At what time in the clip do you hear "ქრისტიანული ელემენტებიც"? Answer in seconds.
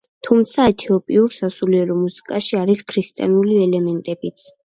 2.93-4.49